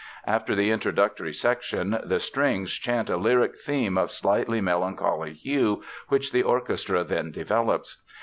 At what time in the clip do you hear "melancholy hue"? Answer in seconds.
4.59-5.83